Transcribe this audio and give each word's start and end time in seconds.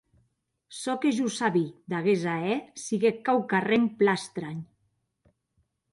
Çò 0.77 0.93
que 1.01 1.11
jo 1.17 1.27
sabí 1.35 1.63
d’aguest 1.89 2.25
ahèr 2.35 2.57
siguec 2.85 3.17
quauquarren 3.25 3.83
plan 3.99 4.19
estranh. 4.21 4.63